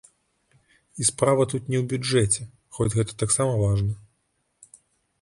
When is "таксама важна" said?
3.23-3.93